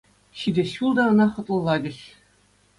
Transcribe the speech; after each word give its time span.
Ҫитес 0.39 0.71
ҫул 0.77 0.97
та 1.01 1.07
ӑна 1.11 1.25
хӑтлӑлатӗҫ. 1.37 1.99